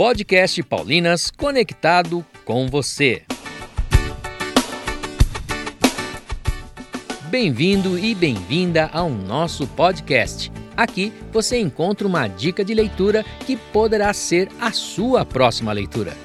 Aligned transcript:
Podcast 0.00 0.62
Paulinas 0.62 1.30
conectado 1.30 2.24
com 2.46 2.66
você. 2.68 3.22
Bem-vindo 7.26 7.98
e 7.98 8.14
bem-vinda 8.14 8.88
ao 8.94 9.10
nosso 9.10 9.66
podcast. 9.66 10.50
Aqui 10.74 11.12
você 11.30 11.60
encontra 11.60 12.08
uma 12.08 12.26
dica 12.28 12.64
de 12.64 12.72
leitura 12.72 13.22
que 13.46 13.58
poderá 13.58 14.10
ser 14.14 14.48
a 14.58 14.72
sua 14.72 15.22
próxima 15.26 15.70
leitura. 15.70 16.16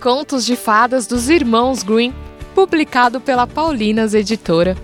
Contos 0.00 0.44
de 0.44 0.56
Fadas 0.56 1.06
dos 1.06 1.30
Irmãos 1.30 1.84
Green, 1.84 2.12
publicado 2.56 3.20
pela 3.20 3.46
Paulinas 3.46 4.14
Editora. 4.14 4.76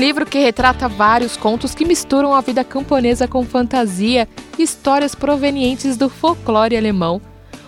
Livro 0.00 0.24
que 0.24 0.38
retrata 0.38 0.88
vários 0.88 1.36
contos 1.36 1.74
que 1.74 1.84
misturam 1.84 2.34
a 2.34 2.40
vida 2.40 2.64
camponesa 2.64 3.28
com 3.28 3.44
fantasia 3.44 4.26
e 4.58 4.62
histórias 4.62 5.14
provenientes 5.14 5.94
do 5.94 6.08
folclore 6.08 6.74
alemão. 6.74 7.20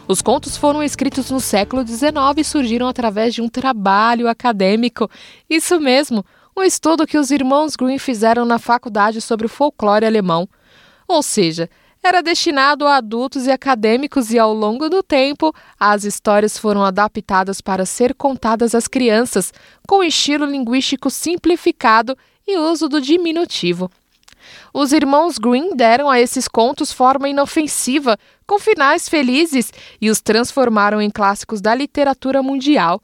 Os 0.09 0.23
contos 0.23 0.57
foram 0.57 0.83
escritos 0.83 1.31
no 1.31 1.39
século 1.41 1.87
XIX 1.87 2.15
e 2.39 2.43
surgiram 2.45 2.89
através 2.89 3.35
de 3.35 3.43
um 3.43 3.51
trabalho 3.51 4.29
acadêmico. 4.29 5.11
Isso 5.49 5.79
mesmo, 5.79 6.25
um 6.57 6.63
estudo 6.63 7.07
que 7.07 7.19
os 7.19 7.31
irmãos 7.31 7.77
Green 7.77 7.99
fizeram 7.99 8.47
na 8.47 8.59
faculdade 8.59 9.21
sobre 9.21 9.45
o 9.45 9.51
folclore 9.51 10.07
alemão. 10.07 10.49
Ou 11.07 11.23
seja, 11.23 11.69
era 12.03 12.21
destinado 12.21 12.87
a 12.87 12.97
adultos 12.97 13.47
e 13.47 13.51
acadêmicos 13.51 14.33
e 14.33 14.39
ao 14.39 14.53
longo 14.53 14.91
do 14.91 15.03
tempo, 15.03 15.55
as 15.79 16.03
histórias 16.05 16.59
foram 16.59 16.85
adaptadas 16.85 17.61
para 17.61 17.87
ser 17.87 18.13
contadas 18.15 18.75
às 18.75 18.89
crianças, 18.89 19.53
com 19.87 20.03
estilo 20.03 20.45
linguístico 20.45 21.09
simplificado 21.09 22.19
e 22.47 22.59
uso 22.59 22.89
do 22.89 23.01
diminutivo. 23.01 23.89
Os 24.75 24.93
irmãos 24.93 25.39
Green 25.39 25.77
deram 25.77 26.11
a 26.11 26.21
esses 26.21 26.49
contos 26.49 26.93
forma 26.93 27.29
inofensiva, 27.29 28.19
com 28.47 28.59
finais 28.59 29.09
felizes, 29.09 29.73
e 30.01 30.11
os 30.11 30.21
transformaram 30.21 31.01
em 31.01 31.09
clássicos 31.09 31.61
da 31.61 31.73
literatura 31.73 32.43
mundial. 32.43 33.01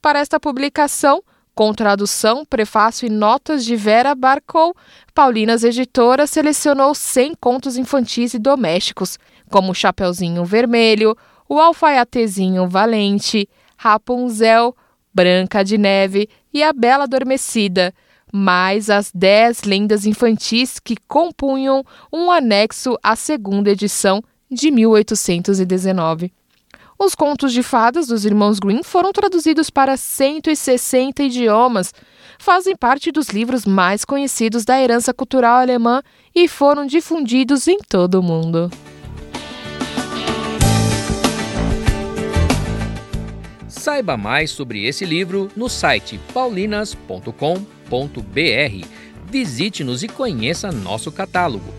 Para 0.00 0.20
esta 0.20 0.40
publicação, 0.40 1.22
com 1.58 1.74
tradução, 1.74 2.44
prefácio 2.44 3.04
e 3.04 3.10
notas 3.10 3.64
de 3.64 3.74
Vera 3.74 4.14
Barcou, 4.14 4.76
Paulinas 5.12 5.64
Editora 5.64 6.24
selecionou 6.24 6.94
100 6.94 7.34
contos 7.40 7.76
infantis 7.76 8.32
e 8.32 8.38
domésticos, 8.38 9.18
como 9.50 9.74
Chapeuzinho 9.74 10.44
Vermelho, 10.44 11.16
O 11.48 11.58
Alfaiatezinho 11.58 12.68
Valente, 12.68 13.48
Rapunzel, 13.76 14.72
Branca 15.12 15.64
de 15.64 15.76
Neve 15.76 16.28
e 16.54 16.62
A 16.62 16.72
Bela 16.72 17.02
Adormecida, 17.02 17.92
mais 18.32 18.88
as 18.88 19.10
10 19.12 19.64
lendas 19.64 20.06
infantis 20.06 20.78
que 20.78 20.94
compunham 21.08 21.82
um 22.12 22.30
anexo 22.30 22.96
à 23.02 23.16
segunda 23.16 23.72
edição 23.72 24.22
de 24.48 24.70
1819. 24.70 26.32
Os 27.00 27.14
contos 27.14 27.52
de 27.52 27.62
fadas 27.62 28.08
dos 28.08 28.24
irmãos 28.24 28.58
Green 28.58 28.82
foram 28.82 29.12
traduzidos 29.12 29.70
para 29.70 29.96
160 29.96 31.22
idiomas, 31.22 31.94
fazem 32.40 32.74
parte 32.74 33.12
dos 33.12 33.28
livros 33.28 33.64
mais 33.64 34.04
conhecidos 34.04 34.64
da 34.64 34.80
herança 34.80 35.14
cultural 35.14 35.60
alemã 35.60 36.02
e 36.34 36.48
foram 36.48 36.84
difundidos 36.84 37.68
em 37.68 37.78
todo 37.78 38.16
o 38.16 38.22
mundo. 38.22 38.68
Saiba 43.68 44.16
mais 44.16 44.50
sobre 44.50 44.84
esse 44.84 45.04
livro 45.04 45.48
no 45.54 45.68
site 45.68 46.18
paulinas.com.br. 46.34 48.86
Visite-nos 49.30 50.02
e 50.02 50.08
conheça 50.08 50.72
nosso 50.72 51.12
catálogo. 51.12 51.72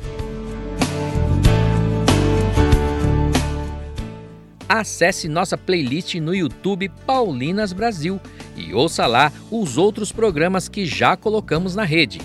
Acesse 4.70 5.28
nossa 5.28 5.58
playlist 5.58 6.14
no 6.16 6.36
YouTube 6.36 6.90
Paulinas 7.08 7.74
Brasil 7.74 8.22
e 8.56 8.72
ouça 8.72 9.08
lá 9.08 9.34
os 9.50 9.80
outros 9.80 10.12
programas 10.12 10.70
que 10.70 10.86
já 10.86 11.18
colocamos 11.18 11.76
na 11.76 11.84
rede. 11.84 12.22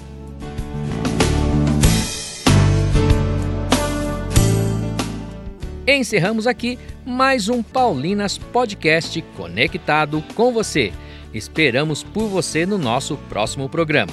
Encerramos 5.86 6.46
aqui 6.46 6.78
mais 7.04 7.48
um 7.48 7.62
Paulinas 7.62 8.36
Podcast 8.36 9.22
conectado 9.36 10.22
com 10.34 10.52
você. 10.52 10.92
Esperamos 11.32 12.02
por 12.02 12.28
você 12.28 12.64
no 12.66 12.78
nosso 12.78 13.16
próximo 13.28 13.68
programa. 13.68 14.12